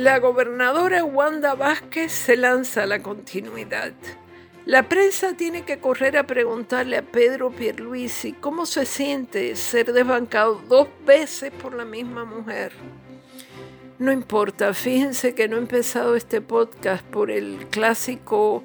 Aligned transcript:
La 0.00 0.20
gobernadora 0.20 1.02
Wanda 1.02 1.56
Vázquez 1.56 2.12
se 2.12 2.36
lanza 2.36 2.84
a 2.84 2.86
la 2.86 3.02
continuidad. 3.02 3.92
La 4.64 4.88
prensa 4.88 5.36
tiene 5.36 5.64
que 5.64 5.80
correr 5.80 6.16
a 6.16 6.24
preguntarle 6.24 6.98
a 6.98 7.02
Pedro 7.02 7.50
Pierluisi 7.50 8.32
cómo 8.34 8.64
se 8.64 8.86
siente 8.86 9.56
ser 9.56 9.92
desbancado 9.92 10.62
dos 10.68 10.86
veces 11.04 11.50
por 11.50 11.74
la 11.74 11.84
misma 11.84 12.24
mujer. 12.24 12.70
No 13.98 14.12
importa, 14.12 14.72
fíjense 14.72 15.34
que 15.34 15.48
no 15.48 15.56
he 15.56 15.58
empezado 15.58 16.14
este 16.14 16.40
podcast 16.40 17.04
por 17.06 17.32
el 17.32 17.66
clásico 17.68 18.62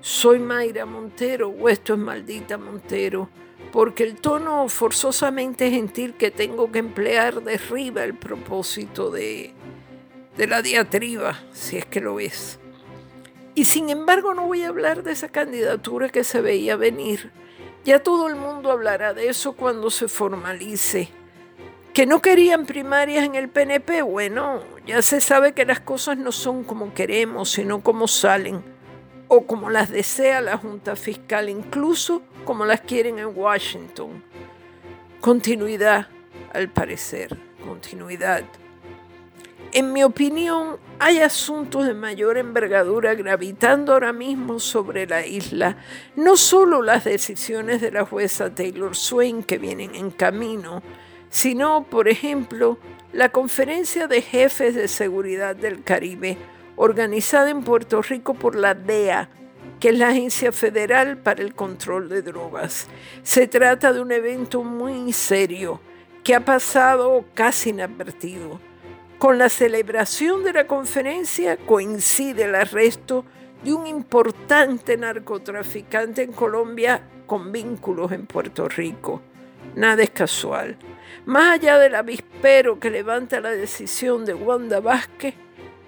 soy 0.00 0.38
Mayra 0.38 0.86
Montero 0.86 1.50
o 1.50 1.68
esto 1.68 1.92
es 1.92 1.98
maldita 1.98 2.56
Montero, 2.56 3.28
porque 3.70 4.04
el 4.04 4.16
tono 4.16 4.66
forzosamente 4.70 5.70
gentil 5.70 6.14
que 6.14 6.30
tengo 6.30 6.72
que 6.72 6.78
emplear 6.78 7.42
derriba 7.42 8.02
el 8.02 8.14
propósito 8.14 9.10
de, 9.10 9.52
de 10.40 10.46
la 10.46 10.62
diatriba, 10.62 11.38
si 11.52 11.76
es 11.76 11.84
que 11.84 12.00
lo 12.00 12.18
es. 12.18 12.58
Y 13.54 13.66
sin 13.66 13.90
embargo 13.90 14.32
no 14.32 14.46
voy 14.46 14.62
a 14.62 14.68
hablar 14.68 15.02
de 15.02 15.12
esa 15.12 15.28
candidatura 15.28 16.08
que 16.08 16.24
se 16.24 16.40
veía 16.40 16.76
venir. 16.76 17.30
Ya 17.84 18.02
todo 18.02 18.26
el 18.26 18.36
mundo 18.36 18.70
hablará 18.70 19.12
de 19.12 19.28
eso 19.28 19.52
cuando 19.52 19.90
se 19.90 20.08
formalice. 20.08 21.10
Que 21.92 22.06
no 22.06 22.22
querían 22.22 22.64
primarias 22.64 23.26
en 23.26 23.34
el 23.34 23.50
PNP, 23.50 24.00
bueno, 24.00 24.62
ya 24.86 25.02
se 25.02 25.20
sabe 25.20 25.52
que 25.52 25.66
las 25.66 25.80
cosas 25.80 26.16
no 26.16 26.32
son 26.32 26.64
como 26.64 26.94
queremos, 26.94 27.50
sino 27.50 27.82
como 27.82 28.08
salen, 28.08 28.64
o 29.28 29.46
como 29.46 29.68
las 29.68 29.90
desea 29.90 30.40
la 30.40 30.56
Junta 30.56 30.96
Fiscal, 30.96 31.50
incluso 31.50 32.22
como 32.46 32.64
las 32.64 32.80
quieren 32.80 33.18
en 33.18 33.36
Washington. 33.36 34.24
Continuidad, 35.20 36.08
al 36.54 36.70
parecer, 36.70 37.36
continuidad. 37.62 38.44
En 39.72 39.92
mi 39.92 40.02
opinión, 40.02 40.78
hay 40.98 41.20
asuntos 41.20 41.86
de 41.86 41.94
mayor 41.94 42.38
envergadura 42.38 43.14
gravitando 43.14 43.92
ahora 43.92 44.12
mismo 44.12 44.58
sobre 44.58 45.06
la 45.06 45.24
isla, 45.24 45.76
no 46.16 46.36
solo 46.36 46.82
las 46.82 47.04
decisiones 47.04 47.80
de 47.80 47.92
la 47.92 48.04
jueza 48.04 48.52
Taylor 48.52 48.96
Swain 48.96 49.44
que 49.44 49.58
vienen 49.58 49.94
en 49.94 50.10
camino, 50.10 50.82
sino, 51.28 51.84
por 51.88 52.08
ejemplo, 52.08 52.78
la 53.12 53.28
Conferencia 53.28 54.08
de 54.08 54.22
Jefes 54.22 54.74
de 54.74 54.88
Seguridad 54.88 55.54
del 55.54 55.84
Caribe, 55.84 56.36
organizada 56.74 57.50
en 57.50 57.62
Puerto 57.62 58.02
Rico 58.02 58.34
por 58.34 58.56
la 58.56 58.74
DEA, 58.74 59.30
que 59.78 59.90
es 59.90 59.98
la 59.98 60.08
Agencia 60.08 60.50
Federal 60.50 61.16
para 61.18 61.42
el 61.42 61.54
Control 61.54 62.08
de 62.08 62.22
Drogas. 62.22 62.88
Se 63.22 63.46
trata 63.46 63.92
de 63.92 64.00
un 64.00 64.10
evento 64.10 64.64
muy 64.64 65.12
serio 65.12 65.80
que 66.24 66.34
ha 66.34 66.44
pasado 66.44 67.24
casi 67.34 67.70
inadvertido 67.70 68.58
con 69.20 69.36
la 69.36 69.50
celebración 69.50 70.44
de 70.44 70.54
la 70.54 70.66
conferencia 70.66 71.58
coincide 71.58 72.44
el 72.44 72.54
arresto 72.54 73.26
de 73.62 73.74
un 73.74 73.86
importante 73.86 74.96
narcotraficante 74.96 76.22
en 76.22 76.32
Colombia 76.32 77.02
con 77.26 77.52
vínculos 77.52 78.12
en 78.12 78.24
Puerto 78.24 78.66
Rico. 78.66 79.20
Nada 79.74 80.02
es 80.02 80.08
casual. 80.08 80.78
Más 81.26 81.52
allá 81.52 81.78
del 81.78 81.96
avispero 81.96 82.80
que 82.80 82.88
levanta 82.88 83.42
la 83.42 83.50
decisión 83.50 84.24
de 84.24 84.32
Wanda 84.32 84.80
Vázquez, 84.80 85.34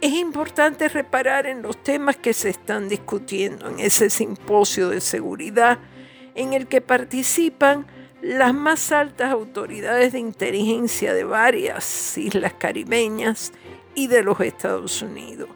es 0.00 0.12
importante 0.12 0.88
reparar 0.88 1.48
en 1.48 1.62
los 1.62 1.82
temas 1.82 2.16
que 2.16 2.32
se 2.32 2.50
están 2.50 2.88
discutiendo 2.88 3.68
en 3.68 3.80
ese 3.80 4.08
simposio 4.08 4.88
de 4.88 5.00
seguridad 5.00 5.80
en 6.36 6.52
el 6.52 6.68
que 6.68 6.80
participan 6.80 7.88
las 8.26 8.52
más 8.52 8.90
altas 8.90 9.30
autoridades 9.30 10.12
de 10.12 10.18
inteligencia 10.18 11.14
de 11.14 11.22
varias 11.22 12.18
islas 12.18 12.54
caribeñas 12.54 13.52
y 13.94 14.08
de 14.08 14.24
los 14.24 14.40
Estados 14.40 15.00
Unidos. 15.00 15.48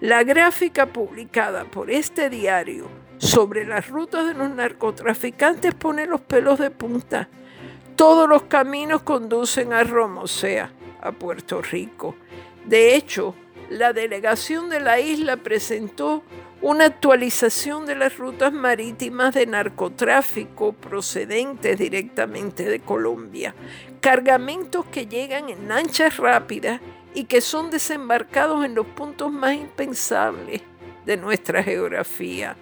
La 0.00 0.24
gráfica 0.24 0.86
publicada 0.86 1.64
por 1.64 1.92
este 1.92 2.28
diario 2.28 2.88
sobre 3.18 3.64
las 3.64 3.86
rutas 3.88 4.26
de 4.26 4.34
los 4.34 4.50
narcotraficantes 4.50 5.74
pone 5.74 6.06
los 6.06 6.20
pelos 6.20 6.58
de 6.58 6.72
punta. 6.72 7.28
Todos 7.94 8.28
los 8.28 8.42
caminos 8.42 9.02
conducen 9.02 9.72
a 9.72 9.84
Roma, 9.84 10.22
o 10.22 10.26
sea, 10.26 10.72
a 11.00 11.12
Puerto 11.12 11.62
Rico. 11.62 12.16
De 12.64 12.96
hecho, 12.96 13.36
la 13.70 13.92
delegación 13.92 14.70
de 14.70 14.80
la 14.80 14.98
isla 14.98 15.36
presentó 15.36 16.24
una 16.60 16.86
actualización 16.86 17.86
de 17.86 17.94
las 17.94 18.18
rutas 18.18 18.52
marítimas 18.52 19.34
de 19.34 19.46
narcotráfico 19.46 20.72
procedentes 20.72 21.78
directamente 21.78 22.64
de 22.64 22.80
Colombia, 22.80 23.54
cargamentos 24.00 24.84
que 24.86 25.06
llegan 25.06 25.48
en 25.50 25.68
lanchas 25.68 26.16
rápidas 26.16 26.80
y 27.14 27.24
que 27.24 27.40
son 27.40 27.70
desembarcados 27.70 28.64
en 28.64 28.74
los 28.74 28.86
puntos 28.86 29.30
más 29.30 29.54
impensables 29.54 30.62
de 31.06 31.16
nuestra 31.16 31.62
geografía. 31.62 32.56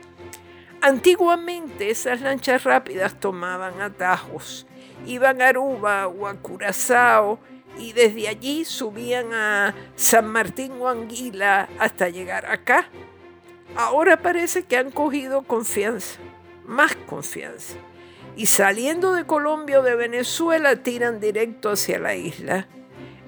Antiguamente 0.82 1.90
esas 1.90 2.20
lanchas 2.20 2.64
rápidas 2.64 3.18
tomaban 3.18 3.80
atajos, 3.80 4.66
iban 5.06 5.40
a 5.40 5.48
Aruba 5.48 6.06
o 6.06 6.26
a 6.26 6.34
Curazao 6.34 7.38
y 7.78 7.92
desde 7.92 8.28
allí 8.28 8.64
subían 8.64 9.32
a 9.32 9.74
San 9.96 10.26
Martín 10.26 10.72
o 10.80 10.88
Anguila 10.88 11.68
hasta 11.78 12.08
llegar 12.10 12.46
acá. 12.46 12.88
Ahora 13.76 14.22
parece 14.22 14.64
que 14.64 14.78
han 14.78 14.90
cogido 14.90 15.42
confianza, 15.42 16.18
más 16.64 16.96
confianza. 16.96 17.74
Y 18.34 18.46
saliendo 18.46 19.12
de 19.12 19.26
Colombia 19.26 19.80
o 19.80 19.82
de 19.82 19.94
Venezuela 19.94 20.76
tiran 20.76 21.20
directo 21.20 21.70
hacia 21.70 21.98
la 21.98 22.14
isla. 22.14 22.68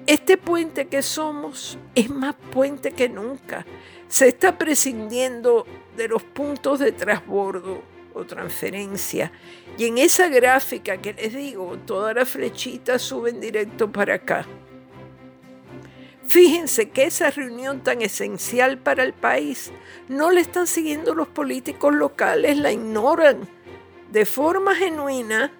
Este 0.07 0.37
puente 0.37 0.87
que 0.87 1.03
somos 1.03 1.77
es 1.93 2.09
más 2.09 2.33
puente 2.51 2.91
que 2.93 3.09
nunca. 3.09 3.63
Se 4.07 4.27
está 4.27 4.57
prescindiendo 4.57 5.67
de 5.95 6.07
los 6.07 6.23
puntos 6.23 6.79
de 6.79 6.93
transbordo 6.93 7.83
o 8.15 8.25
transferencia. 8.25 9.31
Y 9.77 9.85
en 9.85 9.99
esa 9.99 10.29
gráfica 10.29 10.97
que 10.97 11.13
les 11.13 11.35
digo, 11.35 11.77
todas 11.85 12.15
las 12.15 12.27
flechitas 12.27 13.03
suben 13.03 13.39
directo 13.39 13.91
para 13.91 14.15
acá. 14.15 14.47
Fíjense 16.29 16.91
que 16.91 17.05
esa 17.05 17.31
reunión 17.31 17.81
tan 17.81 18.03
esencial 18.03 18.77
para 18.77 19.01
el 19.01 19.13
país 19.13 19.71
no 20.07 20.29
le 20.29 20.41
están 20.41 20.67
siguiendo 20.67 21.15
los 21.15 21.27
políticos 21.27 21.91
locales, 21.91 22.55
la 22.55 22.71
ignoran 22.71 23.49
de 24.11 24.27
forma 24.27 24.75
genuina 24.75 25.51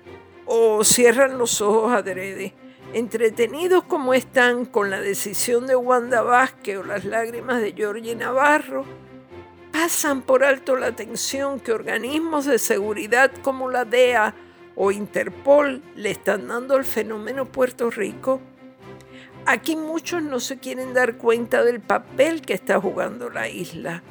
o 0.46 0.84
cierran 0.84 1.40
los 1.40 1.60
ojos 1.62 1.92
adrede. 1.92 2.54
Entretenidos 2.94 3.84
como 3.86 4.14
están 4.14 4.66
con 4.66 4.92
la 4.92 5.02
decisión 5.02 5.66
de 5.66 5.76
Wanda 5.76 6.22
Vázquez 6.22 6.78
o 6.78 6.84
las 6.84 7.04
lágrimas 7.04 7.62
de 7.62 7.74
Georgie 7.74 8.16
Navarro, 8.16 8.86
pasan 9.72 10.22
por 10.22 10.44
alto 10.44 10.76
la 10.76 10.86
atención 10.86 11.60
que 11.60 11.72
organismos 11.72 12.46
de 12.46 12.60
seguridad 12.60 13.32
como 13.42 13.72
la 13.72 13.86
DEA 13.86 14.36
o 14.76 14.92
Interpol 14.92 15.82
le 15.96 16.12
están 16.12 16.48
dando 16.48 16.76
al 16.76 16.86
fenómeno 16.86 17.46
Puerto 17.46 17.90
Rico. 17.90 18.40
Aquí 19.46 19.76
muchos 19.76 20.22
no 20.22 20.40
se 20.40 20.60
quieren 20.60 20.94
dar 20.94 21.18
cuenta 21.18 21.64
del 21.64 21.80
papel 21.80 22.42
que 22.42 22.54
está 22.54 22.80
jugando 22.80 23.30
la 23.30 23.50
isla 23.50 24.04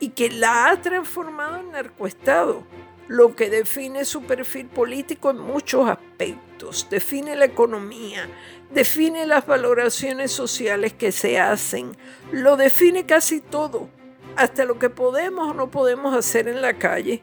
y 0.00 0.10
que 0.10 0.30
la 0.30 0.70
ha 0.70 0.80
transformado 0.80 1.60
en 1.60 1.72
narcoestado, 1.72 2.64
lo 3.06 3.34
que 3.34 3.50
define 3.50 4.04
su 4.04 4.22
perfil 4.22 4.66
político 4.66 5.30
en 5.30 5.38
muchos 5.38 5.88
aspectos, 5.88 6.86
define 6.90 7.34
la 7.34 7.44
economía, 7.44 8.28
define 8.72 9.26
las 9.26 9.46
valoraciones 9.46 10.30
sociales 10.30 10.92
que 10.92 11.10
se 11.10 11.38
hacen, 11.38 11.96
lo 12.30 12.56
define 12.56 13.06
casi 13.06 13.40
todo 13.40 13.88
hasta 14.36 14.64
lo 14.64 14.78
que 14.78 14.90
podemos 14.90 15.50
o 15.50 15.54
no 15.54 15.70
podemos 15.70 16.14
hacer 16.14 16.48
en 16.48 16.62
la 16.62 16.74
calle. 16.74 17.20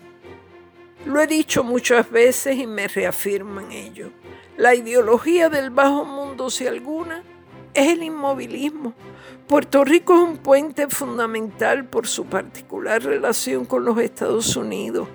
Lo 1.06 1.22
he 1.22 1.28
dicho 1.28 1.64
muchas 1.64 2.12
veces 2.12 2.58
y 2.58 2.68
me 2.68 2.88
reafirmo 2.88 3.62
en 3.62 3.72
ello. 3.72 4.12
La 4.58 4.76
ideología 4.76 5.48
del 5.48 5.70
bajo 5.70 6.04
mundo, 6.04 6.50
si 6.50 6.68
alguna, 6.68 7.07
es 7.74 7.94
el 7.94 8.04
inmovilismo. 8.04 8.94
Puerto 9.48 9.84
Rico 9.84 10.14
es 10.16 10.22
un 10.22 10.38
puente 10.38 10.88
fundamental 10.88 11.86
por 11.86 12.08
su 12.08 12.26
particular 12.26 13.04
relación 13.04 13.66
con 13.66 13.86
los 13.86 13.98
Estados 14.00 14.56
Unidos. 14.56 15.08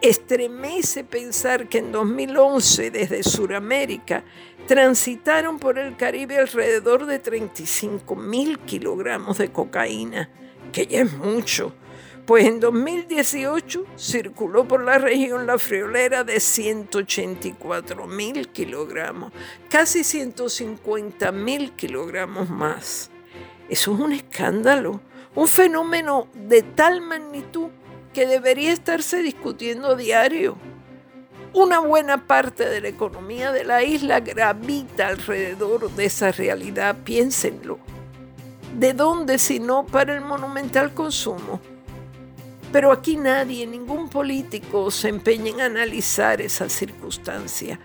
Estremece 0.00 1.04
pensar 1.04 1.68
que 1.68 1.78
en 1.78 1.92
2011 1.92 2.90
desde 2.90 3.22
Sudamérica 3.22 4.24
transitaron 4.66 5.58
por 5.58 5.78
el 5.78 5.96
Caribe 5.96 6.38
alrededor 6.38 7.06
de 7.06 7.18
35 7.18 8.16
mil 8.16 8.58
kilogramos 8.60 9.38
de 9.38 9.50
cocaína 9.50 10.28
que 10.72 10.86
ya 10.86 11.02
es 11.02 11.12
mucho, 11.12 11.72
pues 12.26 12.46
en 12.46 12.60
2018 12.60 13.84
circuló 13.96 14.68
por 14.68 14.84
la 14.84 14.98
región 14.98 15.46
la 15.46 15.58
friolera 15.58 16.22
de 16.22 16.38
184 16.38 18.06
mil 18.06 18.48
kilogramos, 18.48 19.32
casi 19.68 20.04
150 20.04 21.32
mil 21.32 21.72
kilogramos 21.72 22.48
más. 22.48 23.10
Eso 23.68 23.94
es 23.94 24.00
un 24.00 24.12
escándalo, 24.12 25.00
un 25.34 25.48
fenómeno 25.48 26.28
de 26.34 26.62
tal 26.62 27.00
magnitud 27.00 27.70
que 28.12 28.26
debería 28.26 28.72
estarse 28.72 29.22
discutiendo 29.22 29.88
a 29.88 29.94
diario. 29.96 30.56
Una 31.54 31.80
buena 31.80 32.26
parte 32.26 32.68
de 32.68 32.80
la 32.80 32.88
economía 32.88 33.52
de 33.52 33.64
la 33.64 33.82
isla 33.82 34.20
gravita 34.20 35.08
alrededor 35.08 35.90
de 35.90 36.04
esa 36.04 36.30
realidad, 36.32 36.96
piénsenlo. 37.04 37.78
¿De 38.78 38.94
dónde 38.94 39.38
sino 39.38 39.84
para 39.84 40.14
el 40.14 40.22
monumental 40.22 40.94
consumo? 40.94 41.60
Pero 42.72 42.90
aquí 42.90 43.16
nadie, 43.16 43.66
ningún 43.66 44.08
político 44.08 44.90
se 44.90 45.10
empeña 45.10 45.50
en 45.50 45.60
analizar 45.60 46.40
esa 46.40 46.70
circunstancia. 46.70 47.78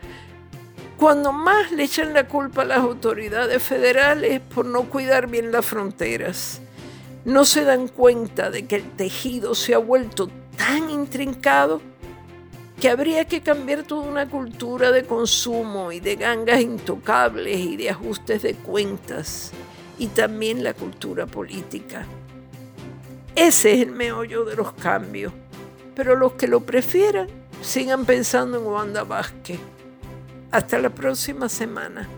Cuando 0.95 1.33
más 1.33 1.71
le 1.71 1.83
echan 1.83 2.13
la 2.13 2.27
culpa 2.27 2.61
a 2.61 2.65
las 2.65 2.79
autoridades 2.79 3.61
federales 3.61 4.39
por 4.39 4.65
no 4.65 4.83
cuidar 4.83 5.27
bien 5.27 5.51
las 5.51 5.65
fronteras, 5.65 6.61
no 7.25 7.43
se 7.43 7.65
dan 7.65 7.89
cuenta 7.89 8.49
de 8.49 8.65
que 8.65 8.77
el 8.77 8.89
tejido 8.91 9.53
se 9.53 9.75
ha 9.75 9.77
vuelto 9.77 10.29
tan 10.55 10.89
intrincado 10.89 11.81
que 12.79 12.89
habría 12.89 13.25
que 13.25 13.41
cambiar 13.41 13.83
toda 13.83 14.07
una 14.07 14.29
cultura 14.29 14.91
de 14.91 15.03
consumo 15.03 15.91
y 15.91 15.99
de 15.99 16.15
gangas 16.15 16.61
intocables 16.61 17.59
y 17.59 17.75
de 17.75 17.89
ajustes 17.89 18.41
de 18.41 18.53
cuentas 18.53 19.51
y 19.99 20.07
también 20.07 20.63
la 20.63 20.73
cultura 20.73 21.25
política. 21.25 22.05
Ese 23.37 23.73
es 23.73 23.81
el 23.81 23.91
meollo 23.91 24.45
de 24.45 24.55
los 24.55 24.73
cambios. 24.73 25.31
Pero 25.93 26.15
los 26.15 26.33
que 26.33 26.47
lo 26.47 26.61
prefieran, 26.61 27.27
sigan 27.61 28.03
pensando 28.03 28.57
en 28.57 28.65
Wanda 28.65 29.03
Vázquez. 29.03 29.59
Hasta 30.49 30.79
la 30.79 30.89
próxima 30.89 31.47
semana. 31.47 32.09